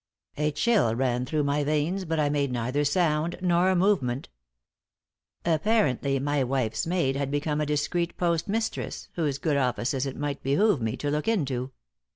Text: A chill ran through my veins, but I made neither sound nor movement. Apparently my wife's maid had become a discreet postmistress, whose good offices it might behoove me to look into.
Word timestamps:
A 0.35 0.49
chill 0.49 0.95
ran 0.95 1.27
through 1.27 1.43
my 1.43 1.63
veins, 1.63 2.05
but 2.05 2.19
I 2.19 2.27
made 2.27 2.51
neither 2.51 2.83
sound 2.83 3.37
nor 3.39 3.75
movement. 3.75 4.29
Apparently 5.45 6.17
my 6.17 6.43
wife's 6.43 6.87
maid 6.87 7.15
had 7.15 7.29
become 7.29 7.61
a 7.61 7.67
discreet 7.67 8.17
postmistress, 8.17 9.09
whose 9.13 9.37
good 9.37 9.57
offices 9.57 10.07
it 10.07 10.17
might 10.17 10.41
behoove 10.41 10.81
me 10.81 10.97
to 10.97 11.11
look 11.11 11.27
into. 11.27 11.71